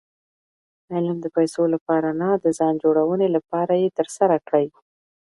علم 0.93 1.17
د 1.21 1.25
پېسو 1.35 1.63
له 1.73 1.77
پاره 1.87 2.11
نه، 2.21 2.29
د 2.43 2.45
ځان 2.59 2.73
جوړوني 2.83 3.27
له 3.35 3.39
پاره 3.49 3.75
ئې 3.81 3.89
ترسره 3.99 4.35
کړئ. 4.47 4.65